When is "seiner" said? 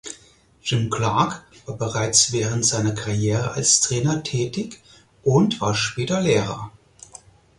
2.65-2.93